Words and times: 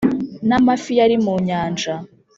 n’amafi 0.47 0.91
yari 0.99 1.15
mu 1.23 1.33
nyanja. 1.47 1.93